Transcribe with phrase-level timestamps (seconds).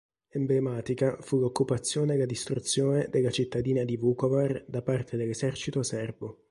[0.29, 6.39] Emblematica fu l'occupazione e la distruzione della cittadina di Vukovar da parte dell'esercito serbo.